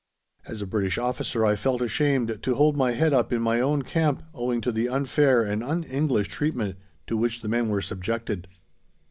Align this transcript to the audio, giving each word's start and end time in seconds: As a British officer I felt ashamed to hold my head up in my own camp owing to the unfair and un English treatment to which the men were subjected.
As 0.47 0.63
a 0.63 0.65
British 0.65 0.97
officer 0.97 1.45
I 1.45 1.55
felt 1.55 1.79
ashamed 1.79 2.39
to 2.41 2.55
hold 2.55 2.75
my 2.75 2.93
head 2.93 3.13
up 3.13 3.31
in 3.31 3.39
my 3.39 3.59
own 3.61 3.83
camp 3.83 4.23
owing 4.33 4.59
to 4.61 4.71
the 4.71 4.89
unfair 4.89 5.43
and 5.43 5.63
un 5.63 5.83
English 5.83 6.29
treatment 6.29 6.77
to 7.05 7.15
which 7.15 7.41
the 7.43 7.47
men 7.47 7.69
were 7.69 7.83
subjected. 7.83 8.47